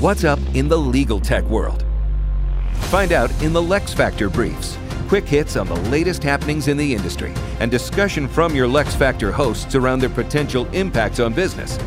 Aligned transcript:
What's 0.00 0.24
up 0.24 0.38
in 0.54 0.68
the 0.68 0.76
legal 0.76 1.20
tech 1.20 1.44
world? 1.44 1.84
Find 2.90 3.12
out 3.12 3.30
in 3.42 3.52
the 3.52 3.60
LeXFactor 3.62 4.32
briefs. 4.32 4.76
Quick 5.08 5.24
hits 5.26 5.56
on 5.56 5.66
the 5.68 5.76
latest 5.90 6.22
happenings 6.22 6.68
in 6.68 6.76
the 6.76 6.94
industry 6.94 7.32
and 7.60 7.70
discussion 7.70 8.28
from 8.28 8.54
your 8.54 8.66
LeXFactor 8.68 9.32
hosts 9.32 9.74
around 9.74 10.00
their 10.00 10.10
potential 10.10 10.66
impacts 10.72 11.20
on 11.20 11.32
business. 11.32 11.78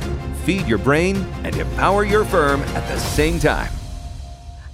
Feed 0.43 0.65
your 0.67 0.77
brain 0.77 1.17
and 1.43 1.55
empower 1.57 2.03
your 2.03 2.23
firm 2.25 2.61
at 2.61 2.87
the 2.87 2.97
same 2.97 3.37
time. 3.39 3.71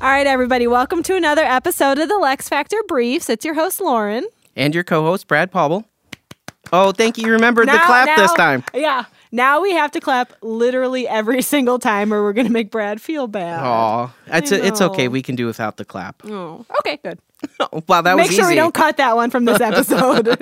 All 0.01 0.09
right, 0.09 0.27
everybody, 0.27 0.67
welcome 0.67 1.01
to 1.03 1.15
another 1.15 1.43
episode 1.43 1.97
of 1.97 2.07
the 2.07 2.15
LeXFactor 2.15 2.87
Briefs. 2.87 3.29
It's 3.29 3.43
your 3.43 3.55
host, 3.55 3.81
Lauren. 3.81 4.25
And 4.55 4.73
your 4.73 4.83
co 4.83 5.03
host, 5.03 5.27
Brad 5.27 5.51
Paubel. 5.51 5.83
Oh, 6.71 6.91
thank 6.91 7.17
you. 7.17 7.25
You 7.27 7.33
remembered 7.33 7.67
the 7.67 7.73
Now- 7.73 7.85
clap 7.85 8.17
this 8.17 8.33
time. 8.33 8.63
Yeah. 8.73 9.05
Now 9.35 9.59
we 9.59 9.73
have 9.73 9.91
to 9.91 9.99
clap 9.99 10.31
literally 10.41 11.09
every 11.09 11.41
single 11.53 11.77
time 11.77 12.13
or 12.13 12.23
we're 12.23 12.31
going 12.31 12.47
to 12.47 12.53
make 12.53 12.71
Brad 12.71 13.01
feel 13.01 13.27
bad. 13.27 13.61
Oh, 13.65 14.13
it's 14.27 14.53
I 14.53 14.55
it's 14.55 14.79
okay. 14.79 15.09
We 15.09 15.21
can 15.21 15.35
do 15.35 15.45
without 15.45 15.75
the 15.75 15.83
clap. 15.83 16.21
Oh, 16.23 16.65
okay, 16.79 16.97
good. 17.03 17.19
wow, 17.89 18.01
that 18.01 18.15
Make 18.15 18.27
was 18.27 18.35
sure 18.35 18.47
we 18.47 18.55
don't 18.55 18.73
cut 18.73 18.95
that 18.95 19.17
one 19.17 19.29
from 19.29 19.43
this 19.43 19.59
episode. 19.61 20.41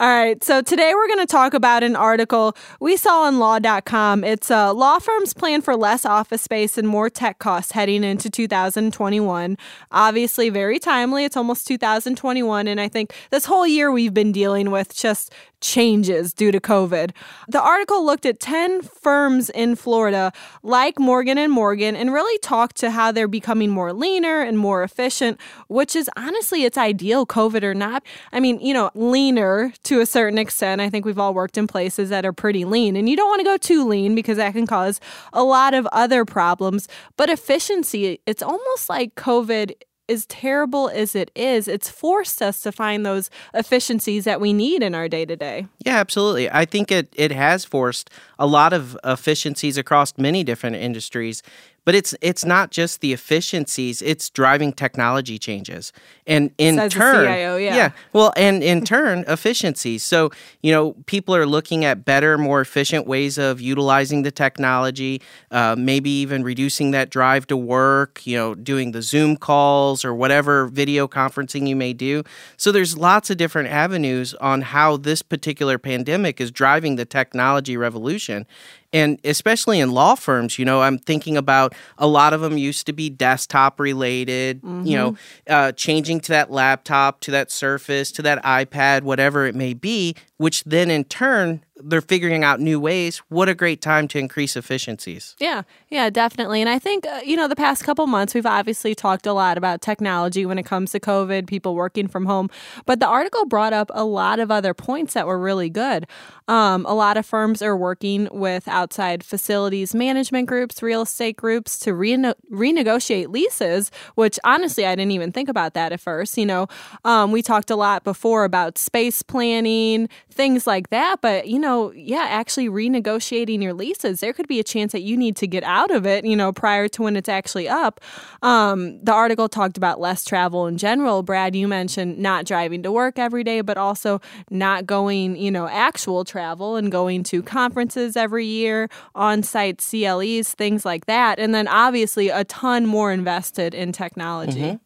All 0.00 0.08
right, 0.08 0.42
so 0.42 0.62
today 0.62 0.92
we're 0.94 1.06
going 1.06 1.20
to 1.20 1.30
talk 1.30 1.54
about 1.54 1.82
an 1.82 1.94
article 1.94 2.56
we 2.80 2.96
saw 2.96 3.24
on 3.24 3.38
law.com. 3.38 4.24
It's 4.24 4.50
uh, 4.50 4.72
law 4.72 4.98
firms 4.98 5.34
plan 5.34 5.60
for 5.60 5.76
less 5.76 6.06
office 6.06 6.42
space 6.42 6.78
and 6.78 6.88
more 6.88 7.10
tech 7.10 7.38
costs 7.38 7.72
heading 7.72 8.02
into 8.02 8.30
2021. 8.30 9.58
Obviously, 9.92 10.48
very 10.48 10.78
timely. 10.78 11.24
It's 11.24 11.36
almost 11.36 11.66
2021, 11.66 12.66
and 12.66 12.80
I 12.80 12.88
think 12.88 13.14
this 13.30 13.44
whole 13.44 13.66
year 13.66 13.92
we've 13.92 14.14
been 14.14 14.32
dealing 14.32 14.70
with 14.70 14.94
just 14.96 15.32
changes 15.62 16.34
due 16.34 16.52
to 16.52 16.60
COVID. 16.60 17.12
The 17.48 17.62
article 17.62 18.04
looked 18.04 18.26
at 18.26 18.40
10 18.40 18.82
firms 18.82 19.48
in 19.50 19.76
Florida 19.76 20.32
like 20.62 20.98
Morgan 20.98 21.38
and 21.38 21.52
Morgan 21.52 21.96
and 21.96 22.12
really 22.12 22.36
talked 22.38 22.76
to 22.78 22.90
how 22.90 23.12
they're 23.12 23.28
becoming 23.28 23.70
more 23.70 23.92
leaner 23.92 24.42
and 24.42 24.58
more 24.58 24.82
efficient, 24.82 25.40
which 25.68 25.96
is 25.96 26.10
honestly 26.16 26.64
it's 26.64 26.76
ideal 26.76 27.24
COVID 27.24 27.62
or 27.62 27.74
not. 27.74 28.02
I 28.32 28.40
mean, 28.40 28.60
you 28.60 28.74
know, 28.74 28.90
leaner 28.94 29.72
to 29.84 29.91
a 30.00 30.06
certain 30.06 30.38
extent. 30.38 30.80
I 30.80 30.90
think 30.90 31.04
we've 31.04 31.18
all 31.18 31.34
worked 31.34 31.58
in 31.58 31.66
places 31.66 32.08
that 32.10 32.24
are 32.24 32.32
pretty 32.32 32.64
lean 32.64 32.96
and 32.96 33.08
you 33.08 33.16
don't 33.16 33.28
want 33.28 33.40
to 33.40 33.44
go 33.44 33.56
too 33.56 33.86
lean 33.86 34.14
because 34.14 34.36
that 34.36 34.52
can 34.52 34.66
cause 34.66 35.00
a 35.32 35.42
lot 35.42 35.74
of 35.74 35.86
other 35.92 36.24
problems, 36.24 36.88
but 37.16 37.30
efficiency, 37.30 38.20
it's 38.26 38.42
almost 38.42 38.88
like 38.88 39.14
COVID 39.14 39.74
as 40.08 40.26
terrible 40.26 40.88
as 40.90 41.14
it 41.14 41.30
is, 41.34 41.68
it's 41.68 41.88
forced 41.88 42.42
us 42.42 42.60
to 42.60 42.72
find 42.72 43.06
those 43.06 43.30
efficiencies 43.54 44.24
that 44.24 44.40
we 44.40 44.52
need 44.52 44.82
in 44.82 44.94
our 44.94 45.08
day 45.08 45.24
to 45.24 45.36
day. 45.36 45.66
Yeah, 45.84 45.96
absolutely. 45.96 46.50
I 46.50 46.64
think 46.64 46.90
it, 46.92 47.12
it 47.16 47.32
has 47.32 47.64
forced 47.64 48.10
a 48.38 48.46
lot 48.46 48.72
of 48.72 48.96
efficiencies 49.04 49.76
across 49.76 50.16
many 50.18 50.44
different 50.44 50.76
industries. 50.76 51.42
But 51.84 51.96
it's 51.96 52.14
it's 52.20 52.44
not 52.44 52.70
just 52.70 53.00
the 53.00 53.12
efficiencies; 53.12 54.02
it's 54.02 54.30
driving 54.30 54.72
technology 54.72 55.38
changes, 55.38 55.92
and 56.26 56.52
in 56.56 56.76
Says 56.76 56.92
turn, 56.92 57.26
CIO, 57.26 57.56
yeah. 57.56 57.90
well, 58.12 58.32
and 58.36 58.62
in 58.62 58.84
turn, 58.84 59.24
efficiencies. 59.26 60.04
So 60.04 60.30
you 60.62 60.70
know, 60.70 60.92
people 61.06 61.34
are 61.34 61.46
looking 61.46 61.84
at 61.84 62.04
better, 62.04 62.38
more 62.38 62.60
efficient 62.60 63.06
ways 63.06 63.36
of 63.36 63.60
utilizing 63.60 64.22
the 64.22 64.30
technology. 64.30 65.20
Uh, 65.50 65.74
maybe 65.76 66.10
even 66.10 66.44
reducing 66.44 66.92
that 66.92 67.10
drive 67.10 67.48
to 67.48 67.56
work. 67.56 68.24
You 68.24 68.36
know, 68.36 68.54
doing 68.54 68.92
the 68.92 69.02
Zoom 69.02 69.36
calls 69.36 70.04
or 70.04 70.14
whatever 70.14 70.66
video 70.68 71.08
conferencing 71.08 71.66
you 71.66 71.74
may 71.74 71.92
do. 71.92 72.22
So 72.56 72.70
there's 72.70 72.96
lots 72.96 73.28
of 73.28 73.38
different 73.38 73.70
avenues 73.70 74.34
on 74.34 74.62
how 74.62 74.98
this 74.98 75.20
particular 75.22 75.78
pandemic 75.78 76.40
is 76.40 76.50
driving 76.52 76.96
the 76.96 77.04
technology 77.04 77.76
revolution 77.76 78.46
and 78.92 79.18
especially 79.24 79.80
in 79.80 79.90
law 79.92 80.14
firms 80.14 80.58
you 80.58 80.64
know 80.64 80.82
i'm 80.82 80.98
thinking 80.98 81.36
about 81.36 81.74
a 81.98 82.06
lot 82.06 82.32
of 82.32 82.40
them 82.40 82.58
used 82.58 82.86
to 82.86 82.92
be 82.92 83.08
desktop 83.10 83.80
related 83.80 84.60
you 84.86 84.96
know 84.96 85.16
uh, 85.48 85.72
changing 85.72 86.20
to 86.20 86.28
that 86.28 86.50
laptop 86.50 87.20
to 87.20 87.30
that 87.30 87.50
surface 87.50 88.12
to 88.12 88.22
that 88.22 88.42
ipad 88.44 89.02
whatever 89.02 89.46
it 89.46 89.54
may 89.54 89.74
be 89.74 90.14
which 90.36 90.62
then 90.64 90.90
in 90.90 91.04
turn 91.04 91.64
they're 91.84 92.00
figuring 92.00 92.44
out 92.44 92.60
new 92.60 92.78
ways 92.78 93.18
what 93.28 93.48
a 93.48 93.54
great 93.54 93.80
time 93.80 94.08
to 94.08 94.18
increase 94.18 94.56
efficiencies 94.56 95.36
Yeah, 95.38 95.62
yeah, 95.88 96.10
definitely. 96.10 96.60
And 96.60 96.70
I 96.70 96.78
think, 96.78 97.06
uh, 97.06 97.20
you 97.24 97.36
know, 97.36 97.48
the 97.48 97.56
past 97.56 97.84
couple 97.84 98.06
months, 98.06 98.34
we've 98.34 98.46
obviously 98.46 98.94
talked 98.94 99.26
a 99.26 99.32
lot 99.32 99.58
about 99.58 99.80
technology 99.80 100.46
when 100.46 100.58
it 100.58 100.64
comes 100.64 100.92
to 100.92 101.00
COVID, 101.00 101.46
people 101.46 101.74
working 101.74 102.08
from 102.08 102.26
home. 102.26 102.48
But 102.86 103.00
the 103.00 103.06
article 103.06 103.46
brought 103.46 103.72
up 103.72 103.90
a 103.94 104.04
lot 104.04 104.38
of 104.38 104.50
other 104.50 104.74
points 104.74 105.14
that 105.14 105.26
were 105.26 105.38
really 105.38 105.70
good. 105.70 106.06
Um, 106.48 106.84
a 106.86 106.94
lot 106.94 107.16
of 107.16 107.24
firms 107.24 107.62
are 107.62 107.76
working 107.76 108.28
with 108.30 108.68
outside 108.68 109.24
facilities 109.24 109.94
management 109.94 110.48
groups, 110.48 110.82
real 110.82 111.02
estate 111.02 111.36
groups 111.36 111.78
to 111.80 111.94
rene- 111.94 112.34
renegotiate 112.50 113.28
leases, 113.28 113.90
which 114.16 114.38
honestly, 114.44 114.84
I 114.86 114.94
didn't 114.94 115.12
even 115.12 115.32
think 115.32 115.48
about 115.48 115.74
that 115.74 115.92
at 115.92 116.00
first. 116.00 116.36
You 116.36 116.46
know, 116.46 116.66
um, 117.04 117.32
we 117.32 117.42
talked 117.42 117.70
a 117.70 117.76
lot 117.76 118.04
before 118.04 118.44
about 118.44 118.78
space 118.78 119.22
planning, 119.22 120.08
things 120.30 120.66
like 120.66 120.90
that. 120.90 121.20
But, 121.20 121.48
you 121.48 121.58
know, 121.58 121.71
yeah, 121.94 122.26
actually 122.28 122.68
renegotiating 122.68 123.62
your 123.62 123.72
leases, 123.72 124.20
there 124.20 124.32
could 124.32 124.48
be 124.48 124.60
a 124.60 124.64
chance 124.64 124.92
that 124.92 125.02
you 125.02 125.16
need 125.16 125.36
to 125.36 125.46
get 125.46 125.62
out 125.64 125.90
of 125.90 126.06
it, 126.06 126.24
you 126.24 126.36
know, 126.36 126.52
prior 126.52 126.88
to 126.88 127.02
when 127.02 127.16
it's 127.16 127.28
actually 127.28 127.68
up. 127.68 128.00
Um, 128.42 129.02
the 129.02 129.12
article 129.12 129.48
talked 129.48 129.76
about 129.76 130.00
less 130.00 130.24
travel 130.24 130.66
in 130.66 130.78
general. 130.78 131.22
Brad, 131.22 131.56
you 131.56 131.68
mentioned 131.68 132.18
not 132.18 132.44
driving 132.44 132.82
to 132.82 132.92
work 132.92 133.18
every 133.18 133.44
day, 133.44 133.60
but 133.60 133.76
also 133.76 134.20
not 134.50 134.86
going, 134.86 135.36
you 135.36 135.50
know, 135.50 135.68
actual 135.68 136.24
travel 136.24 136.76
and 136.76 136.92
going 136.92 137.22
to 137.24 137.42
conferences 137.42 138.16
every 138.16 138.46
year, 138.46 138.88
on 139.14 139.42
site 139.42 139.80
CLEs, 139.80 140.54
things 140.54 140.84
like 140.84 141.06
that. 141.06 141.38
And 141.38 141.54
then 141.54 141.68
obviously 141.68 142.28
a 142.28 142.44
ton 142.44 142.86
more 142.86 143.12
invested 143.12 143.74
in 143.74 143.92
technology. 143.92 144.78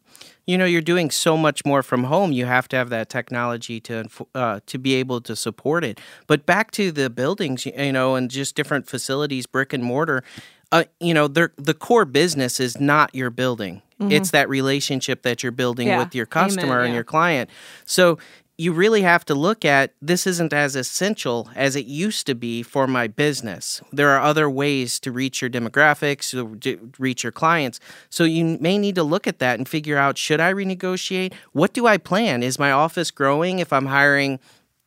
You 0.47 0.57
know 0.57 0.65
you're 0.65 0.81
doing 0.81 1.11
so 1.11 1.37
much 1.37 1.63
more 1.65 1.83
from 1.83 2.05
home 2.05 2.31
you 2.31 2.45
have 2.45 2.67
to 2.69 2.75
have 2.77 2.89
that 2.89 3.09
technology 3.09 3.79
to 3.81 4.05
uh, 4.33 4.59
to 4.65 4.77
be 4.79 4.95
able 4.95 5.21
to 5.21 5.35
support 5.35 5.83
it. 5.83 5.99
But 6.25 6.45
back 6.45 6.71
to 6.71 6.91
the 6.91 7.09
buildings 7.09 7.65
you 7.65 7.91
know 7.91 8.15
and 8.15 8.31
just 8.31 8.55
different 8.55 8.87
facilities 8.87 9.45
brick 9.45 9.73
and 9.73 9.83
mortar 9.83 10.23
uh, 10.71 10.83
you 10.99 11.13
know 11.13 11.27
the 11.27 11.73
core 11.73 12.05
business 12.05 12.59
is 12.59 12.79
not 12.79 13.13
your 13.13 13.29
building. 13.29 13.81
It's 13.99 14.29
that 14.29 14.47
relationship 14.47 15.23
that 15.23 15.41
you're 15.41 15.51
building 15.51 15.87
Yeah. 15.87 15.97
with 15.99 16.13
your 16.13 16.27
Amen, 16.31 16.49
customer 16.49 16.81
and 16.81 16.89
yeah. 16.89 16.95
your 16.95 17.03
client. 17.03 17.49
So 17.85 18.19
you 18.57 18.73
really 18.73 19.03
have 19.03 19.23
to 19.25 19.35
look 19.35 19.63
at 19.63 19.93
this 20.01 20.25
isn't 20.25 20.51
as 20.51 20.75
essential 20.75 21.47
as 21.55 21.75
it 21.75 21.85
used 21.85 22.25
to 22.25 22.33
be 22.33 22.63
for 22.63 22.87
my 22.87 23.07
business. 23.07 23.81
There 23.91 24.09
are 24.09 24.19
other 24.19 24.49
ways 24.49 24.99
to 25.01 25.11
reach 25.11 25.41
your 25.41 25.49
demographics, 25.49 26.31
to 26.31 26.91
reach 26.97 27.23
your 27.23 27.31
clients. 27.31 27.79
So 28.09 28.23
you 28.23 28.57
may 28.59 28.79
need 28.79 28.95
to 28.95 29.03
look 29.03 29.27
at 29.27 29.37
that 29.39 29.59
and 29.59 29.69
figure 29.69 29.97
out 29.97 30.17
should 30.17 30.39
I 30.39 30.51
renegotiate? 30.51 31.33
What 31.51 31.73
do 31.73 31.85
I 31.85 31.97
plan? 31.97 32.41
Is 32.41 32.57
my 32.57 32.71
office 32.71 33.11
growing 33.11 33.59
if 33.59 33.71
I'm 33.71 33.85
hiring 33.85 34.39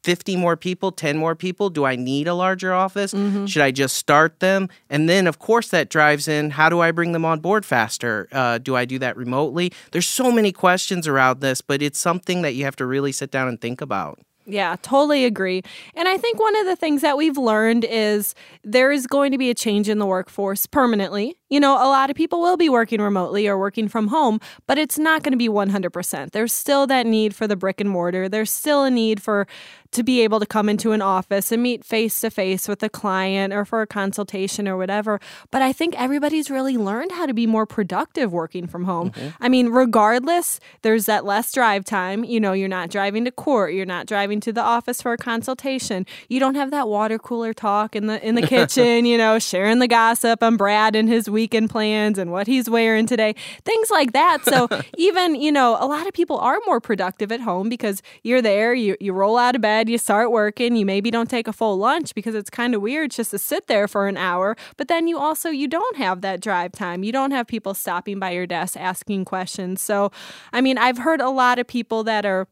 50 0.02 0.36
more 0.36 0.56
people, 0.56 0.92
10 0.92 1.16
more 1.16 1.34
people? 1.34 1.70
Do 1.70 1.84
I 1.84 1.96
need 1.96 2.26
a 2.26 2.34
larger 2.34 2.72
office? 2.72 3.10
Should 3.46 3.62
I 3.62 3.70
just 3.70 3.96
start 3.96 4.40
them? 4.40 4.68
And 4.88 5.08
then, 5.08 5.26
of 5.26 5.38
course, 5.38 5.68
that 5.68 5.90
drives 5.90 6.28
in 6.28 6.50
how 6.50 6.68
do 6.68 6.80
I 6.80 6.90
bring 6.90 7.12
them 7.12 7.24
on 7.24 7.40
board 7.40 7.64
faster? 7.64 8.28
Uh, 8.32 8.58
do 8.58 8.76
I 8.76 8.84
do 8.84 8.98
that 8.98 9.16
remotely? 9.16 9.72
There's 9.92 10.08
so 10.08 10.32
many 10.32 10.52
questions 10.52 11.06
around 11.06 11.40
this, 11.40 11.60
but 11.60 11.82
it's 11.82 11.98
something 11.98 12.42
that 12.42 12.54
you 12.54 12.64
have 12.64 12.76
to 12.76 12.86
really 12.86 13.12
sit 13.12 13.30
down 13.30 13.48
and 13.48 13.60
think 13.60 13.80
about. 13.80 14.18
Yeah, 14.46 14.76
totally 14.82 15.24
agree. 15.24 15.62
And 15.94 16.08
I 16.08 16.16
think 16.16 16.40
one 16.40 16.56
of 16.56 16.66
the 16.66 16.76
things 16.76 17.02
that 17.02 17.16
we've 17.16 17.38
learned 17.38 17.84
is 17.84 18.34
there 18.64 18.90
is 18.90 19.06
going 19.06 19.32
to 19.32 19.38
be 19.38 19.50
a 19.50 19.54
change 19.54 19.88
in 19.88 19.98
the 19.98 20.06
workforce 20.06 20.66
permanently. 20.66 21.36
You 21.50 21.60
know, 21.60 21.74
a 21.74 21.88
lot 21.88 22.10
of 22.10 22.16
people 22.16 22.40
will 22.40 22.56
be 22.56 22.68
working 22.68 23.00
remotely 23.00 23.46
or 23.46 23.58
working 23.58 23.88
from 23.88 24.08
home, 24.08 24.40
but 24.66 24.78
it's 24.78 24.98
not 24.98 25.22
going 25.22 25.32
to 25.32 25.38
be 25.38 25.48
100%. 25.48 26.30
There's 26.30 26.52
still 26.52 26.86
that 26.86 27.06
need 27.06 27.34
for 27.34 27.46
the 27.46 27.56
brick 27.56 27.80
and 27.80 27.90
mortar. 27.90 28.28
There's 28.28 28.50
still 28.50 28.84
a 28.84 28.90
need 28.90 29.22
for 29.22 29.46
to 29.92 30.02
be 30.02 30.20
able 30.20 30.38
to 30.38 30.46
come 30.46 30.68
into 30.68 30.92
an 30.92 31.02
office 31.02 31.50
and 31.50 31.62
meet 31.62 31.84
face 31.84 32.20
to 32.20 32.30
face 32.30 32.68
with 32.68 32.82
a 32.82 32.88
client 32.88 33.52
or 33.52 33.64
for 33.64 33.82
a 33.82 33.86
consultation 33.86 34.68
or 34.68 34.76
whatever. 34.76 35.20
But 35.50 35.62
I 35.62 35.72
think 35.72 36.00
everybody's 36.00 36.50
really 36.50 36.76
learned 36.76 37.12
how 37.12 37.26
to 37.26 37.34
be 37.34 37.46
more 37.46 37.66
productive 37.66 38.32
working 38.32 38.66
from 38.66 38.84
home. 38.84 39.10
Mm-hmm. 39.10 39.28
I 39.42 39.48
mean, 39.48 39.68
regardless, 39.68 40.60
there's 40.82 41.06
that 41.06 41.24
less 41.24 41.52
drive 41.52 41.84
time. 41.84 42.24
You 42.24 42.38
know, 42.38 42.52
you're 42.52 42.68
not 42.68 42.90
driving 42.90 43.24
to 43.24 43.32
court, 43.32 43.74
you're 43.74 43.86
not 43.86 44.06
driving 44.06 44.40
to 44.40 44.52
the 44.52 44.62
office 44.62 45.02
for 45.02 45.12
a 45.12 45.16
consultation. 45.16 46.06
You 46.28 46.38
don't 46.38 46.54
have 46.54 46.70
that 46.70 46.88
water 46.88 47.18
cooler 47.18 47.52
talk 47.52 47.96
in 47.96 48.06
the 48.06 48.24
in 48.24 48.36
the 48.36 48.42
kitchen, 48.46 49.04
you 49.04 49.18
know, 49.18 49.38
sharing 49.38 49.80
the 49.80 49.88
gossip 49.88 50.42
on 50.42 50.56
Brad 50.56 50.94
and 50.94 51.08
his 51.08 51.28
weekend 51.40 51.70
plans 51.70 52.18
and 52.18 52.30
what 52.30 52.46
he's 52.46 52.68
wearing 52.68 53.06
today. 53.06 53.34
Things 53.64 53.90
like 53.90 54.12
that. 54.12 54.44
So 54.44 54.68
even, 54.98 55.34
you 55.34 55.50
know, 55.50 55.78
a 55.80 55.86
lot 55.86 56.06
of 56.06 56.12
people 56.12 56.36
are 56.38 56.58
more 56.66 56.80
productive 56.82 57.32
at 57.32 57.40
home 57.40 57.70
because 57.70 58.02
you're 58.22 58.42
there, 58.42 58.74
you 58.74 58.94
you 59.00 59.14
roll 59.14 59.38
out 59.38 59.56
of 59.56 59.62
bed, 59.62 59.88
you 59.88 59.96
start 59.96 60.30
working, 60.30 60.76
you 60.76 60.84
maybe 60.84 61.10
don't 61.10 61.30
take 61.30 61.48
a 61.48 61.52
full 61.52 61.78
lunch 61.78 62.14
because 62.14 62.34
it's 62.34 62.50
kind 62.50 62.74
of 62.74 62.82
weird 62.82 63.10
just 63.10 63.30
to 63.30 63.38
sit 63.38 63.68
there 63.68 63.88
for 63.88 64.06
an 64.06 64.18
hour, 64.18 64.54
but 64.76 64.88
then 64.88 65.08
you 65.08 65.18
also 65.18 65.48
you 65.48 65.66
don't 65.66 65.96
have 65.96 66.20
that 66.20 66.40
drive 66.42 66.72
time. 66.72 67.02
You 67.02 67.12
don't 67.12 67.30
have 67.30 67.46
people 67.46 67.72
stopping 67.72 68.18
by 68.18 68.32
your 68.32 68.46
desk 68.46 68.76
asking 68.76 69.24
questions. 69.24 69.80
So, 69.80 70.12
I 70.52 70.60
mean, 70.60 70.76
I've 70.76 70.98
heard 70.98 71.22
a 71.22 71.30
lot 71.30 71.58
of 71.58 71.66
people 71.66 72.04
that 72.04 72.26
are 72.26 72.46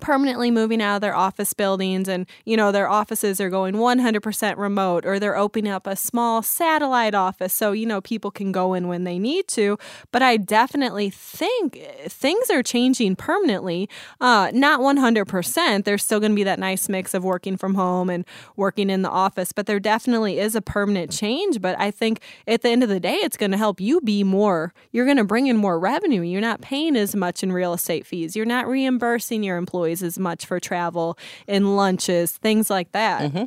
permanently 0.00 0.50
moving 0.50 0.80
out 0.80 0.96
of 0.96 1.00
their 1.00 1.14
office 1.14 1.52
buildings 1.52 2.08
and 2.08 2.26
you 2.44 2.56
know 2.56 2.72
their 2.72 2.88
offices 2.88 3.40
are 3.40 3.50
going 3.50 3.74
100% 3.74 4.56
remote 4.56 5.04
or 5.04 5.18
they're 5.18 5.36
opening 5.36 5.70
up 5.70 5.86
a 5.86 5.96
small 5.96 6.42
satellite 6.42 7.14
office 7.14 7.52
so 7.52 7.72
you 7.72 7.86
know 7.86 8.00
people 8.00 8.30
can 8.30 8.52
go 8.52 8.74
in 8.74 8.88
when 8.88 9.04
they 9.04 9.18
need 9.18 9.48
to. 9.48 9.78
But 10.12 10.22
i 10.22 10.36
definitely 10.36 11.10
think 11.10 11.78
things 12.06 12.50
are 12.50 12.62
changing 12.62 13.16
permanently. 13.16 13.88
Uh, 14.20 14.50
not 14.52 14.80
100% 14.80 15.84
there's 15.84 16.02
still 16.02 16.20
going 16.20 16.32
to 16.32 16.36
be 16.36 16.44
that 16.44 16.58
nice 16.58 16.88
mix 16.88 17.14
of 17.14 17.24
working 17.24 17.56
from 17.56 17.74
home 17.74 18.10
and 18.10 18.24
working 18.56 18.90
in 18.90 19.02
the 19.02 19.10
office 19.10 19.52
but 19.52 19.66
there 19.66 19.80
definitely 19.80 20.38
is 20.38 20.54
a 20.54 20.62
permanent 20.62 21.10
change. 21.10 21.60
But 21.60 21.78
i 21.78 21.90
think 21.90 22.20
at 22.46 22.62
the 22.62 22.68
end 22.68 22.82
of 22.82 22.88
the 22.88 23.00
day 23.00 23.16
it's 23.16 23.36
going 23.36 23.50
to 23.50 23.56
help 23.56 23.80
you 23.80 24.00
be 24.00 24.24
more 24.24 24.72
you're 24.90 25.04
going 25.04 25.16
to 25.16 25.24
bring 25.24 25.46
in 25.46 25.56
more 25.56 25.78
revenue. 25.78 26.22
You're 26.22 26.40
not 26.40 26.60
paying 26.60 26.96
as 26.96 27.14
much 27.14 27.42
in 27.42 27.52
real 27.52 27.72
estate 27.72 28.06
fees. 28.06 28.34
You're 28.34 28.46
not 28.46 28.66
reimbursing 28.66 29.42
your 29.42 29.56
employees 29.56 29.87
as 29.90 30.18
much 30.18 30.46
for 30.46 30.60
travel 30.60 31.18
and 31.46 31.76
lunches, 31.76 32.32
things 32.32 32.70
like 32.70 32.92
that. 32.92 33.32
Mm-hmm. 33.32 33.44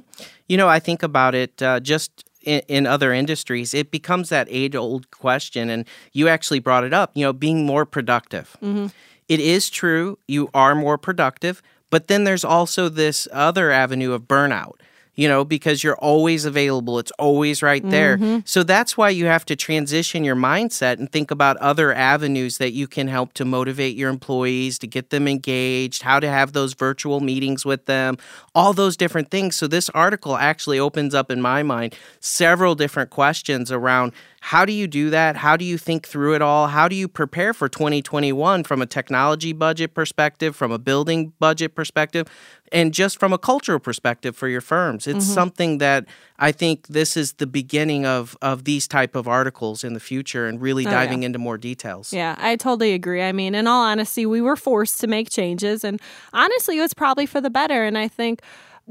You 0.48 0.58
know, 0.58 0.68
I 0.68 0.80
think 0.80 1.04
about 1.04 1.36
it 1.36 1.62
uh, 1.62 1.80
just 1.80 2.26
in, 2.44 2.62
in, 2.68 2.88
other 2.88 3.14
industries, 3.14 3.74
it 3.74 3.92
becomes 3.92 4.30
that 4.30 4.48
age 4.50 4.76
old 4.76 5.10
question. 5.12 5.70
And 5.70 5.86
you 6.14 6.28
actually 6.28 6.60
brought 6.60 6.84
it 6.84 6.94
up, 6.94 7.12
you 7.14 7.24
know, 7.24 7.34
being 7.34 7.66
more 7.66 7.86
productive. 7.86 8.58
Mm-hmm. 8.62 8.88
It 9.28 9.40
is 9.40 9.70
true, 9.70 10.18
you 10.28 10.50
are 10.54 10.76
more 10.76 10.98
productive, 10.98 11.62
but 11.90 12.08
then 12.08 12.26
there's 12.26 12.44
also 12.44 12.90
this 12.90 13.28
other 13.32 13.72
avenue 13.72 14.12
of 14.14 14.24
burnout 14.24 14.74
you 15.16 15.28
know, 15.28 15.44
because 15.44 15.84
you're 15.84 15.98
always 15.98 16.46
available. 16.46 16.98
It's 16.98 17.12
always 17.20 17.62
right 17.62 17.88
there. 17.90 18.18
Mm-hmm. 18.18 18.40
So 18.46 18.64
that's 18.64 18.98
why 18.98 19.10
you 19.10 19.26
have 19.26 19.44
to 19.46 19.56
transition 19.56 20.24
your 20.24 20.36
mindset 20.36 21.00
and 21.00 21.12
think 21.12 21.32
about 21.32 21.58
other 21.58 21.94
avenues 21.94 22.58
that 22.60 22.72
you 22.72 22.88
can 22.88 23.08
help 23.08 23.34
to 23.34 23.46
motivate 23.46 23.96
your 23.96 24.10
employees, 24.10 24.80
to 24.80 24.88
get 24.88 25.10
them 25.10 25.28
engaged, 25.28 26.04
how 26.04 26.20
to 26.20 26.30
have 26.30 26.54
those 26.54 26.74
virtual 26.74 27.20
meetings 27.20 27.66
with 27.66 27.88
them, 27.88 28.18
all 28.56 28.72
those 28.72 28.96
different 28.96 29.30
things. 29.30 29.56
So 29.58 29.68
this 29.68 29.90
article 29.90 30.38
actually 30.38 30.80
opens 30.80 31.14
up, 31.14 31.30
in 31.30 31.42
my 31.42 31.62
mind, 31.62 31.96
several 32.20 32.76
different 32.76 33.10
questions 33.10 33.72
around 33.72 34.14
how 34.44 34.66
do 34.66 34.74
you 34.74 34.88
do 34.88 35.12
that? 35.12 35.36
How 35.38 35.56
do 35.56 35.64
you 35.64 35.78
think 35.78 36.08
through 36.08 36.34
it 36.34 36.42
all? 36.42 36.66
How 36.68 36.88
do 36.88 36.96
you 36.96 37.08
prepare 37.08 37.54
for 37.54 37.70
2021 37.70 38.64
from 38.64 38.82
a 38.82 38.88
technology 38.88 39.54
budget 39.54 39.94
perspective, 39.94 40.56
from 40.56 40.72
a 40.72 40.80
building 40.80 41.32
budget 41.40 41.76
perspective, 41.76 42.28
and 42.72 42.92
just 42.92 43.20
from 43.20 43.34
a 43.34 43.38
cultural 43.38 43.78
perspective 43.78 44.36
for 44.36 44.48
your 44.48 44.60
firms? 44.60 45.06
It's 45.06 45.26
mm-hmm. 45.26 45.34
something 45.34 45.78
that 45.78 46.06
I 46.40 46.52
think 46.52 46.88
this 46.88 47.16
is 47.16 47.34
the 47.34 47.46
beginning 47.46 48.08
of 48.08 48.36
of 48.42 48.64
these 48.64 48.88
type 48.88 49.16
of 49.16 49.28
articles 49.28 49.84
in 49.84 49.94
the 49.94 50.00
future 50.00 50.48
and 50.48 50.60
really 50.60 50.86
diving 50.86 51.20
oh, 51.20 51.22
yeah. 51.22 51.26
into 51.28 51.40
more 51.40 51.60
details. 51.60 52.12
Yeah, 52.12 52.36
I 52.40 52.56
totally 52.56 52.94
agree. 52.94 53.22
I 53.22 53.34
mean, 53.34 53.54
in 53.54 53.68
all 53.68 53.84
honesty, 53.84 54.26
we 54.26 54.42
were 54.42 54.56
forced 54.56 55.00
to 55.02 55.08
make 55.08 55.30
changes 55.30 55.84
and 55.84 56.02
honestly, 56.34 56.80
it 56.80 56.82
was 56.82 56.96
probably 56.96 57.28
for 57.28 57.42
the 57.42 57.52
better 57.52 57.84
and 57.84 57.96
I 57.96 58.08
think 58.08 58.42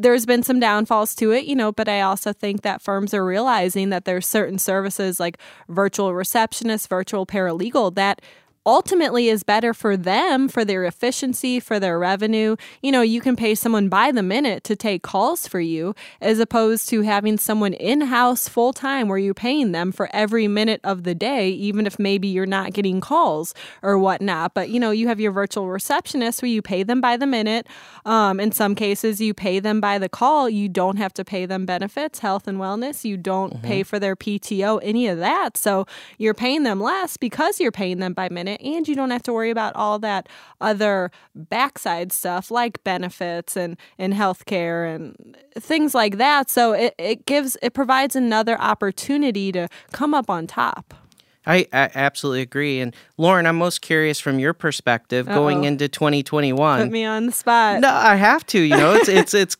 there's 0.00 0.24
been 0.24 0.42
some 0.42 0.58
downfalls 0.58 1.14
to 1.16 1.30
it, 1.32 1.44
you 1.44 1.54
know, 1.54 1.72
but 1.72 1.88
I 1.88 2.00
also 2.00 2.32
think 2.32 2.62
that 2.62 2.80
firms 2.80 3.12
are 3.12 3.24
realizing 3.24 3.90
that 3.90 4.04
there's 4.04 4.26
certain 4.26 4.58
services 4.58 5.20
like 5.20 5.38
virtual 5.68 6.14
receptionist, 6.14 6.88
virtual 6.88 7.26
paralegal 7.26 7.94
that 7.96 8.22
ultimately 8.66 9.28
is 9.28 9.42
better 9.42 9.72
for 9.72 9.96
them, 9.96 10.48
for 10.48 10.64
their 10.64 10.84
efficiency, 10.84 11.60
for 11.60 11.80
their 11.80 11.98
revenue. 11.98 12.56
You 12.82 12.92
know, 12.92 13.00
you 13.00 13.20
can 13.20 13.34
pay 13.34 13.54
someone 13.54 13.88
by 13.88 14.12
the 14.12 14.22
minute 14.22 14.64
to 14.64 14.76
take 14.76 15.02
calls 15.02 15.48
for 15.48 15.60
you 15.60 15.94
as 16.20 16.38
opposed 16.38 16.88
to 16.90 17.00
having 17.00 17.38
someone 17.38 17.72
in 17.72 18.02
house 18.02 18.48
full 18.48 18.72
time 18.72 19.08
where 19.08 19.18
you're 19.18 19.34
paying 19.34 19.72
them 19.72 19.92
for 19.92 20.10
every 20.12 20.46
minute 20.46 20.80
of 20.84 21.04
the 21.04 21.14
day, 21.14 21.48
even 21.50 21.86
if 21.86 21.98
maybe 21.98 22.28
you're 22.28 22.46
not 22.46 22.72
getting 22.72 23.00
calls 23.00 23.54
or 23.82 23.98
whatnot. 23.98 24.52
But, 24.52 24.68
you 24.68 24.78
know, 24.78 24.90
you 24.90 25.08
have 25.08 25.20
your 25.20 25.32
virtual 25.32 25.68
receptionist 25.68 26.42
where 26.42 26.50
you 26.50 26.60
pay 26.60 26.82
them 26.82 27.00
by 27.00 27.16
the 27.16 27.26
minute. 27.26 27.66
Um, 28.04 28.38
in 28.40 28.52
some 28.52 28.74
cases, 28.74 29.20
you 29.20 29.32
pay 29.32 29.60
them 29.60 29.80
by 29.80 29.98
the 29.98 30.08
call. 30.08 30.50
You 30.50 30.68
don't 30.68 30.96
have 30.96 31.14
to 31.14 31.24
pay 31.24 31.46
them 31.46 31.64
benefits, 31.64 32.18
health 32.18 32.46
and 32.46 32.58
wellness. 32.58 33.04
You 33.04 33.16
don't 33.16 33.54
mm-hmm. 33.54 33.66
pay 33.66 33.82
for 33.84 33.98
their 33.98 34.16
PTO, 34.16 34.80
any 34.82 35.06
of 35.06 35.18
that. 35.18 35.56
So 35.56 35.86
you're 36.18 36.34
paying 36.34 36.64
them 36.64 36.80
less 36.80 37.16
because 37.16 37.58
you're 37.58 37.72
paying 37.72 38.00
them 38.00 38.12
by 38.12 38.28
minute 38.28 38.49
it 38.50 38.60
and 38.60 38.86
you 38.88 38.94
don't 38.94 39.10
have 39.10 39.22
to 39.22 39.32
worry 39.32 39.50
about 39.50 39.74
all 39.76 39.98
that 39.98 40.28
other 40.60 41.10
backside 41.34 42.12
stuff 42.12 42.50
like 42.50 42.82
benefits 42.84 43.56
and 43.56 43.76
and 43.98 44.14
healthcare 44.14 44.94
and 44.94 45.36
things 45.54 45.94
like 45.94 46.18
that 46.18 46.50
so 46.50 46.72
it, 46.72 46.94
it 46.98 47.26
gives 47.26 47.56
it 47.62 47.72
provides 47.72 48.14
another 48.16 48.60
opportunity 48.60 49.52
to 49.52 49.68
come 49.92 50.14
up 50.14 50.28
on 50.28 50.46
top 50.46 50.94
I, 51.46 51.66
I, 51.72 51.90
absolutely 51.94 52.42
agree. 52.42 52.80
And 52.80 52.94
Lauren, 53.16 53.46
I'm 53.46 53.56
most 53.56 53.80
curious 53.80 54.20
from 54.20 54.38
your 54.38 54.52
perspective 54.52 55.26
Uh-oh. 55.26 55.34
going 55.34 55.64
into 55.64 55.88
2021. 55.88 56.82
Put 56.82 56.92
me 56.92 57.04
on 57.06 57.26
the 57.26 57.32
spot. 57.32 57.80
No, 57.80 57.88
I 57.88 58.16
have 58.16 58.44
to. 58.48 58.60
You 58.60 58.76
know, 58.76 58.92
it's 58.92 59.08
it's 59.08 59.32
it's 59.32 59.56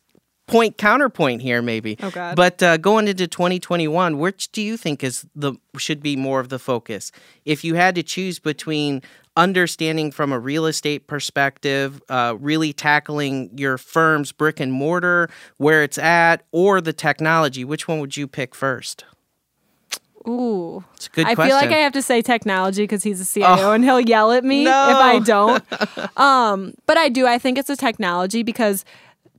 point 0.51 0.77
counterpoint 0.77 1.41
here 1.41 1.61
maybe. 1.61 1.97
Oh 2.01 2.11
God. 2.11 2.35
But 2.35 2.61
uh, 2.61 2.77
going 2.77 3.07
into 3.07 3.27
2021, 3.27 4.17
which 4.17 4.51
do 4.51 4.61
you 4.61 4.77
think 4.77 5.03
is 5.03 5.25
the 5.35 5.53
should 5.77 6.01
be 6.01 6.15
more 6.15 6.39
of 6.39 6.49
the 6.49 6.59
focus? 6.59 7.11
If 7.45 7.63
you 7.63 7.75
had 7.75 7.95
to 7.95 8.03
choose 8.03 8.39
between 8.39 9.01
understanding 9.37 10.11
from 10.11 10.31
a 10.31 10.39
real 10.39 10.65
estate 10.65 11.07
perspective, 11.07 12.01
uh, 12.09 12.35
really 12.39 12.73
tackling 12.73 13.49
your 13.57 13.77
firm's 13.77 14.31
brick 14.31 14.59
and 14.59 14.71
mortar, 14.73 15.29
where 15.57 15.83
it's 15.83 15.97
at, 15.97 16.43
or 16.51 16.81
the 16.81 16.93
technology, 16.93 17.63
which 17.63 17.87
one 17.87 17.99
would 17.99 18.17
you 18.17 18.27
pick 18.27 18.53
first? 18.53 19.05
Ooh, 20.27 20.83
it's 20.93 21.07
a 21.07 21.09
good 21.09 21.23
question. 21.23 21.31
I 21.31 21.35
question. 21.35 21.49
feel 21.49 21.55
like 21.57 21.75
I 21.75 21.79
have 21.79 21.93
to 21.93 22.01
say 22.01 22.21
technology 22.21 22.83
because 22.83 23.01
he's 23.03 23.19
a 23.19 23.25
CIO 23.25 23.47
oh, 23.49 23.71
and 23.71 23.83
he'll 23.83 23.99
yell 23.99 24.31
at 24.31 24.43
me 24.43 24.63
no. 24.65 24.89
if 24.89 24.95
I 24.95 25.19
don't. 25.19 26.17
um, 26.17 26.75
but 26.85 26.97
I 26.97 27.09
do. 27.09 27.25
I 27.25 27.39
think 27.39 27.57
it's 27.57 27.69
a 27.69 27.75
technology 27.75 28.43
because 28.43 28.85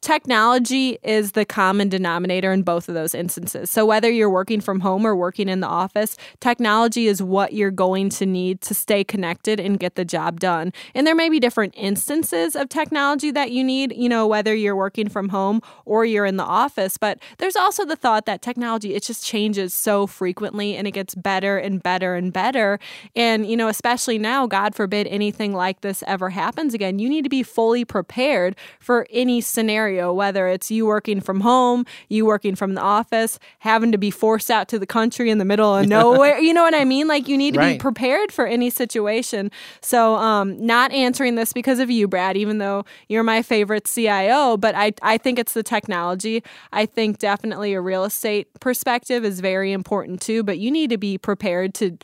technology 0.03 0.99
is 1.03 1.33
the 1.33 1.45
common 1.45 1.89
denominator 1.89 2.53
in 2.53 2.63
both 2.63 2.89
of 2.89 2.95
those 2.95 3.15
instances. 3.15 3.71
So, 3.71 3.87
whether 3.87 4.11
you're 4.11 4.29
working 4.29 4.61
from 4.61 4.81
home 4.81 5.07
or 5.07 5.17
working 5.17 5.49
in 5.49 5.61
the 5.61 5.69
office, 5.69 6.17
technology 6.41 7.07
is 7.07 7.23
what 7.23 7.53
you're 7.53 7.71
going 7.71 8.11
to 8.11 8.27
need 8.27 8.61
to 8.63 8.75
stay 8.75 9.05
connected 9.05 9.61
and 9.61 9.79
get 9.79 9.95
the 9.95 10.05
job 10.05 10.41
done. 10.41 10.73
And 10.95 11.07
there 11.07 11.15
may 11.15 11.29
be 11.29 11.39
different 11.39 11.75
instances 11.77 12.57
of 12.57 12.69
technology 12.69 13.31
that 13.31 13.53
you 13.53 13.63
need, 13.63 13.95
you 13.97 14.09
know, 14.09 14.27
whether 14.27 14.55
you're 14.55 14.77
working 14.77 15.09
from 15.09 15.29
home 15.31 15.63
or 15.85 16.05
you're 16.05 16.27
in 16.27 16.37
the 16.37 16.45
office. 16.45 16.99
But 16.99 17.21
there's 17.39 17.57
also 17.57 17.85
the 17.85 17.97
thought 17.97 18.27
that 18.27 18.43
technology, 18.43 18.95
it 18.95 19.05
just 19.05 19.25
changes 19.25 19.73
so 19.73 20.09
frequently 20.09 20.77
and 20.77 20.89
it 20.89 20.91
gets 20.91 21.15
better 21.15 21.59
and 21.59 21.81
better 21.81 22.17
and 22.17 22.33
better. 22.33 22.81
And, 23.15 23.47
you 23.47 23.57
know, 23.57 23.69
especially 23.69 24.19
now, 24.19 24.49
God 24.49 24.75
forbid 24.75 25.07
anything 25.07 25.55
like 25.55 25.81
this 25.81 26.03
ever 26.09 26.31
happens 26.31 26.75
again, 26.75 26.99
you 26.99 27.09
need 27.09 27.23
to 27.23 27.31
be 27.31 27.45
fully 27.45 27.85
prepared 27.85 28.57
for 28.81 29.07
any 29.11 29.41
scenario 29.41 29.92
scenario, 29.93 30.13
whether 30.13 30.49
it's 30.49 30.71
you 30.71 30.87
working 30.87 31.21
from 31.21 31.41
home, 31.41 31.85
you 32.09 32.25
working 32.25 32.55
from 32.55 32.75
the 32.75 32.81
office, 32.81 33.39
having 33.61 33.93
to 33.93 33.99
be 33.99 34.11
forced 34.11 34.51
out 34.51 34.69
to 34.69 34.79
the 34.79 34.87
country 34.87 35.31
in 35.31 35.39
the 35.39 35.45
middle 35.45 35.75
of 35.75 35.87
nowhere. 35.89 36.39
you 36.39 36.55
know 36.55 36.63
what 36.63 36.75
I 36.75 36.85
mean? 36.85 37.09
Like 37.09 37.29
you 37.29 37.37
need 37.37 37.55
to 37.55 37.61
right. 37.61 37.73
be 37.75 37.79
prepared 37.79 38.33
for 38.33 38.47
any 38.47 38.71
situation. 38.71 39.51
So, 39.81 40.15
um, 40.17 40.65
not 40.65 40.93
answering 40.93 41.35
this 41.35 41.53
because 41.53 41.79
of 41.79 41.91
you, 41.91 42.09
Brad, 42.09 42.37
even 42.37 42.59
though 42.59 42.85
you're 43.09 43.23
my 43.23 43.43
favorite 43.43 43.85
CIO, 43.85 44.57
but 44.57 44.75
I, 44.75 44.93
I 45.03 45.19
think 45.19 45.39
it's 45.39 45.53
the 45.53 45.63
technology. 45.63 46.43
I 46.73 46.87
think 46.87 47.19
definitely 47.19 47.75
a 47.75 47.81
real 47.81 48.05
estate 48.05 48.49
perspective 48.61 49.25
is 49.25 49.41
very 49.41 49.73
important 49.73 50.21
too, 50.21 50.43
but 50.43 50.59
you 50.59 50.71
need 50.71 50.91
to 50.91 50.99
be 50.99 51.19
prepared 51.19 51.75
to 51.75 51.99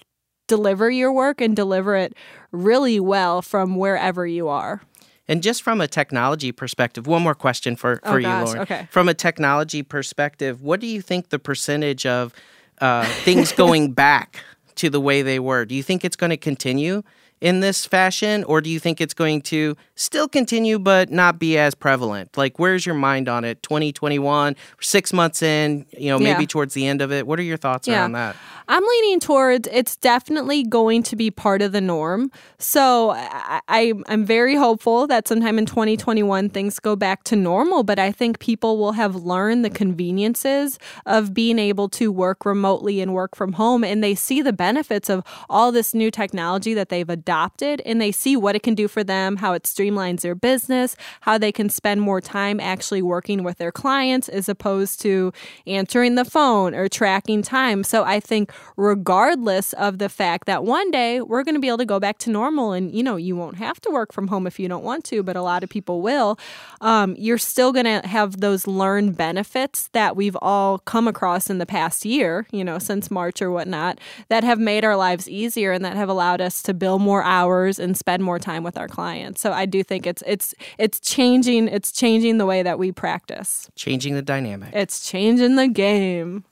deliver 0.47 0.91
your 0.91 1.13
work 1.13 1.41
and 1.41 1.55
deliver 1.55 1.95
it 1.95 2.15
really 2.51 2.99
well 2.99 3.43
from 3.43 3.77
wherever 3.77 4.27
you 4.27 4.49
are. 4.49 4.81
And 5.29 5.43
just 5.43 5.63
from 5.63 5.81
a 5.81 5.87
technology 5.87 6.53
perspective, 6.53 7.07
one 7.07 7.23
more 7.23 7.35
question 7.35 7.77
for, 7.77 7.97
for 7.97 8.13
oh, 8.13 8.17
you, 8.17 8.23
gosh. 8.23 8.47
Lauren. 8.47 8.63
Okay. 8.63 8.89
From 8.91 9.09
a 9.09 9.15
technology 9.15 9.83
perspective, 9.83 10.63
what 10.63 10.81
do 10.81 10.87
you 10.87 11.03
think 11.03 11.29
the 11.29 11.39
percentage 11.39 12.07
of 12.07 12.33
uh, 12.81 13.05
things 13.25 13.53
going 13.65 13.93
back 13.93 14.43
to 14.77 14.89
the 14.89 15.01
way 15.01 15.21
they 15.23 15.39
were? 15.39 15.67
Do 15.67 15.75
you 15.75 15.83
think 15.83 16.05
it's 16.05 16.17
going 16.17 16.31
to 16.31 16.39
continue 16.39 17.03
in 17.41 17.61
this 17.61 17.87
fashion, 17.87 18.45
or 18.45 18.61
do 18.61 18.69
you 18.69 18.81
think 18.81 19.01
it's 19.01 19.15
going 19.15 19.41
to 19.43 19.77
still 19.95 20.29
continue 20.29 20.79
but 20.79 21.11
not 21.11 21.39
be 21.39 21.57
as 21.57 21.75
prevalent? 21.75 22.37
Like, 22.37 22.59
where's 22.59 22.85
your 22.85 22.95
mind 22.95 23.29
on 23.29 23.45
it? 23.45 23.63
2021, 23.63 24.57
six 24.81 25.13
months 25.13 25.43
in, 25.43 25.87
you 25.97 26.09
know, 26.11 26.19
maybe 26.19 26.43
yeah. 26.43 26.49
towards 26.49 26.75
the 26.75 26.87
end 26.87 27.01
of 27.01 27.13
it. 27.13 27.27
What 27.27 27.39
are 27.39 27.45
your 27.45 27.57
thoughts 27.57 27.87
yeah. 27.87 28.01
around 28.01 28.13
that? 28.13 28.37
I'm 28.69 28.85
leaning 28.85 29.21
towards 29.21 29.69
it's 29.73 29.97
definitely 29.97 30.63
going 30.63 31.03
to 31.05 31.17
be 31.17 31.31
part 31.31 31.63
of 31.63 31.73
the 31.73 31.81
norm. 31.81 32.31
So 32.59 33.11
I, 33.11 33.61
I, 33.69 33.93
am 34.09 34.27
very 34.27 34.57
hopeful 34.57 35.07
that 35.07 35.27
sometime 35.27 35.59
in 35.59 35.65
2021 35.65 36.51
things 36.51 36.79
go 36.79 36.95
back 36.95 37.25
to 37.25 37.37
normal, 37.37 37.83
but 37.83 37.99
I 37.99 38.13
think 38.13 38.41
people 38.41 38.77
will 38.77 38.93
have 38.93 39.15
learned 39.15 39.65
the 39.65 39.71
conveniences 39.71 40.79
of 41.07 41.33
being 41.33 41.59
able 41.59 41.89
to 41.91 42.13
work 42.13 42.45
remotely 42.45 43.01
and 43.01 43.15
work 43.15 43.35
from 43.35 43.55
home, 43.55 43.85
and 43.85 44.05
they 44.05 44.15
see 44.15 44.43
the 44.43 44.53
benefits 44.53 45.09
of 45.09 45.25
all 45.49 45.73
this 45.73 45.95
new 45.95 46.11
technology 46.11 46.75
that 46.75 46.91
they've 46.91 47.09
adopted 47.09 47.28
adopted 47.29 47.83
and 47.85 48.01
they 48.01 48.11
see 48.11 48.37
what 48.37 48.57
it 48.57 48.63
can 48.63 48.75
do 48.75 48.89
for 48.89 49.05
them, 49.05 49.37
how 49.37 49.53
it 49.53 49.65
streamlines 49.65 50.23
their 50.23 50.35
business, 50.35 50.97
how 51.21 51.37
they 51.37 51.53
can 51.53 51.69
spend 51.69 52.01
more 52.01 52.23
time 52.23 52.59
actually 52.59 53.03
working 53.03 53.43
with 53.43 53.59
their 53.59 53.71
clients 53.71 54.31
as 54.31 54.49
opposed 54.49 54.99
to 54.99 55.31
answering 55.67 56.15
the 56.15 56.25
phone 56.25 56.75
or 56.75 56.89
tracking 56.89 57.43
time. 57.43 57.85
So 57.85 58.03
I 58.03 58.19
think, 58.19 58.51
regardless 58.79 59.75
of 59.75 59.99
the 59.99 60.09
fact 60.09 60.47
that 60.47 60.65
one 60.65 60.91
day 60.91 61.21
we're 61.21 61.45
going 61.45 61.55
to 61.55 61.61
be 61.61 61.69
able 61.69 61.77
to 61.79 61.85
go 61.85 62.01
back 62.01 62.17
to 62.21 62.31
normal 62.31 62.73
and, 62.73 62.95
you 62.95 63.03
know, 63.03 63.17
you 63.17 63.37
won't 63.37 63.59
have 63.59 63.79
to 63.83 63.91
work 63.91 64.11
from 64.11 64.29
home 64.29 64.47
if 64.47 64.59
you 64.59 64.67
don't 64.67 64.83
want 64.83 65.05
to, 65.07 65.23
but 65.23 65.37
a 65.37 65.43
lot 65.43 65.63
of 65.63 65.69
people 65.69 66.01
will, 66.01 66.39
um, 66.81 67.15
you're 67.19 67.37
still 67.37 67.75
going 67.75 67.85
to 67.85 68.01
have 68.09 68.41
those 68.41 68.67
learned 68.67 69.19
benefits 69.19 69.89
that 69.93 70.17
we've 70.17 70.37
all 70.41 70.79
come 70.79 71.07
across 71.07 71.51
in 71.51 71.59
the 71.59 71.67
past 71.67 72.07
year, 72.07 72.47
you 72.53 72.65
know, 72.65 72.79
since 72.79 73.11
March 73.11 73.43
or 73.43 73.51
whatnot, 73.51 74.01
that 74.29 74.45
have 74.45 74.59
made 74.59 74.83
our 74.83 74.97
lives 74.97 75.29
easier 75.29 75.73
and 75.73 75.85
that 75.85 75.95
have 75.97 76.09
allowed 76.09 76.41
us 76.41 76.63
to 76.63 76.73
bill 76.73 76.99
more 76.99 77.18
hours 77.23 77.79
and 77.79 77.97
spend 77.97 78.23
more 78.23 78.39
time 78.39 78.63
with 78.63 78.77
our 78.79 78.89
clients. 78.89 79.41
So 79.41 79.53
I 79.53 79.67
do 79.67 79.83
think 79.83 80.07
it's 80.07 80.23
it's 80.27 80.55
it's 80.79 81.01
changing 81.01 81.69
it's 81.69 81.93
changing 81.93 82.39
the 82.39 82.47
way 82.47 82.63
that 82.63 82.79
we 82.79 82.93
practice. 82.93 83.71
Changing 83.77 84.15
the 84.15 84.23
dynamic. 84.23 84.71
It's 84.73 85.09
changing 85.09 85.57
the 85.57 85.69
game. 85.69 86.45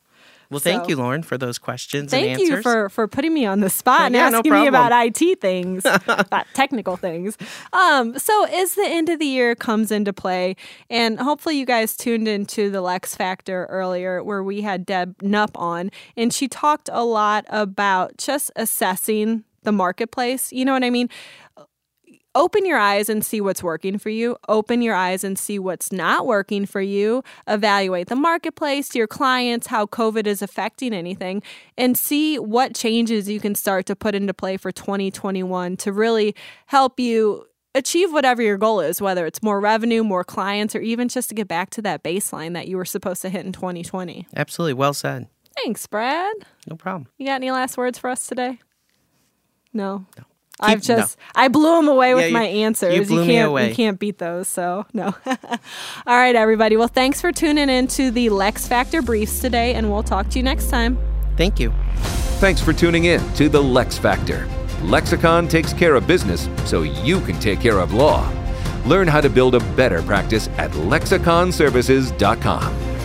Well, 0.49 0.61
thank 0.61 0.85
So- 0.85 0.91
you, 0.91 0.97
Lauren, 0.97 1.25
for 1.25 1.37
those 1.37 1.59
questions 1.59 2.13
Thank 2.13 2.39
and 2.39 2.41
you 2.41 2.63
for 2.63 2.89
for 2.89 3.09
putting 3.09 3.35
me 3.35 3.47
on 3.47 3.59
the 3.59 3.69
spot 3.69 4.03
and 4.03 4.15
Yeah, 4.15 4.29
no 4.29 4.39
asking 4.39 4.53
me 4.53 4.69
about. 4.69 4.93
IT 4.93 5.41
things, 5.41 5.83
about 6.07 6.47
technical 6.55 6.97
things. 6.97 7.37
Um, 7.73 8.17
so 8.17 8.45
as 8.45 8.77
the 8.77 8.87
end 8.87 9.09
of 9.09 9.19
the 9.19 9.27
year 9.27 9.57
comes 9.57 9.91
into 9.91 10.13
play, 10.13 10.55
and 10.89 11.19
hopefully 11.19 11.59
you 11.59 11.67
guys 11.67 11.97
tuned 11.97 12.29
into 12.29 12.71
the 12.71 12.79
LeXFactor 12.81 13.67
earlier, 13.69 14.23
where 14.23 14.41
we 14.45 14.61
had 14.61 14.87
Deb 14.87 15.19
Nupp 15.19 15.51
on, 15.57 15.91
and 16.17 16.33
she 16.33 16.47
talked 16.47 16.89
a 16.93 17.03
lot 17.05 17.45
about 17.49 18.17
just 18.17 18.53
assessing 18.55 19.43
the 19.67 19.73
marketplace. 19.73 20.51
You 20.51 20.65
know 20.65 20.73
what 20.73 20.83
I 20.85 20.89
mean? 20.91 21.11
open 22.37 22.67
your 22.67 22.79
eyes 22.79 23.09
and 23.09 23.25
see 23.25 23.41
what's 23.41 23.63
working 23.63 23.99
for 23.99 24.11
you. 24.11 24.37
Open 24.49 24.83
your 24.83 24.95
eyes 24.95 25.25
and 25.25 25.39
see 25.39 25.59
what's 25.59 25.91
not 25.91 26.27
working 26.27 26.67
for 26.67 26.83
you. 26.83 27.25
Evaluate 27.49 28.09
the 28.09 28.15
marketplace, 28.15 28.95
your 28.95 29.07
clients, 29.07 29.67
how 29.69 29.87
COVID 29.87 30.27
is 30.27 30.43
affecting 30.43 30.93
anything, 30.93 31.43
and 31.79 31.97
see 31.97 32.39
what 32.39 32.75
changes 32.75 33.29
you 33.29 33.41
can 33.41 33.55
start 33.55 33.87
to 33.87 33.97
put 33.97 34.15
into 34.15 34.35
play 34.35 34.59
for 34.59 34.71
2021 34.71 35.79
to 35.79 35.93
really 35.93 36.35
help 36.67 37.01
you 37.01 37.47
achieve 37.75 38.13
whatever 38.13 38.43
your 38.43 38.59
goal 38.59 38.81
is, 38.81 39.01
whether 39.01 39.27
it's 39.27 39.43
more 39.43 39.59
revenue, 39.59 40.05
more 40.05 40.25
clients, 40.25 40.75
or 40.77 40.81
even 40.81 41.09
just 41.09 41.31
to 41.31 41.35
get 41.35 41.49
back 41.49 41.71
to 41.71 41.83
that 41.83 42.03
baseline 42.03 42.53
that 42.53 42.69
you 42.69 42.77
were 42.77 42.85
supposed 42.85 43.23
to 43.23 43.31
hit 43.31 43.47
in 43.47 43.53
2020. 43.53 44.27
Absolutely. 44.37 44.75
Well 44.75 44.95
said. 44.95 45.27
Thanks, 45.57 45.87
Brad. 45.87 46.35
No 46.69 46.77
problem. 46.77 47.09
You 47.17 47.27
got 47.27 47.37
any 47.37 47.51
last 47.51 47.79
words 47.79 47.99
for 47.99 48.11
us 48.11 48.27
today? 48.27 48.59
No. 49.77 50.07
I've 50.59 50.81
Keep- 50.81 50.89
no. 50.89 50.97
just 50.97 51.19
I 51.35 51.49
blew 51.49 51.77
them 51.77 51.87
away 51.89 52.15
with 52.15 52.23
Yeah, 52.23 52.29
you- 52.29 52.33
my 52.35 52.45
answers. 52.45 52.95
you 52.95 53.05
blew 53.05 53.27
me 53.27 53.35
can't 53.35 53.49
away. 53.49 53.69
you 53.69 53.75
can't 53.75 53.99
beat 53.99 54.17
those. 54.19 54.49
So 54.49 54.87
no. 54.95 55.15
All 55.27 55.35
right, 56.07 56.35
everybody. 56.35 56.79
Well, 56.79 56.89
thanks 56.89 57.21
for 57.21 57.31
tuning 57.31 57.69
in 57.69 57.87
to 57.89 58.11
the 58.11 58.29
LeXFactor 58.29 59.05
briefs 59.05 59.41
today, 59.41 59.75
and 59.75 59.91
we'll 59.93 60.03
talk 60.03 60.31
to 60.31 60.39
you 60.39 60.43
next 60.43 60.71
time. 60.71 60.97
Thank 61.37 61.61
you. 61.61 61.75
Thanks 62.41 62.63
for 62.63 62.73
tuning 62.73 63.05
in 63.05 63.21
to 63.35 63.51
the 63.51 63.63
LeXFactor. 63.63 64.49
Lexicon 64.83 65.47
takes 65.49 65.73
care 65.75 65.95
of 65.95 66.07
business 66.07 66.49
so 66.65 66.81
you 66.83 67.21
can 67.21 67.39
take 67.41 67.61
care 67.61 67.79
of 67.79 67.93
law. 67.93 68.27
Learn 68.87 69.09
how 69.09 69.21
to 69.21 69.29
build 69.29 69.55
a 69.55 69.61
better 69.75 70.01
practice 70.03 70.49
at 70.59 70.71
lexiconservices.com. 70.73 72.96